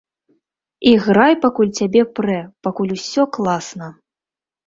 [0.91, 3.87] Іграй, пакуль цябе прэ, пакуль усё класна!